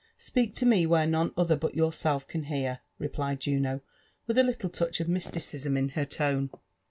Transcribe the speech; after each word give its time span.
"'^Speak 0.19 0.55
to 0.55 0.65
me 0.65 0.87
where 0.87 1.05
none 1.05 1.31
other 1.37 1.55
but 1.55 1.75
yourself 1.75 2.27
can 2.27 2.45
hear," 2.45 2.79
replied 2.97 3.39
Juno, 3.41 3.81
with 4.25 4.39
a 4.39 4.43
little 4.43 4.71
touch 4.71 4.99
of 4.99 5.07
mysticism 5.07 5.77
in 5.77 5.89
her 5.89 6.05
tone. 6.05 6.49